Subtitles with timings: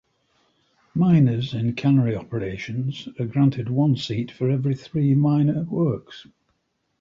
[0.95, 6.25] Minors in cannery operations are granted one seat for every three minor workers.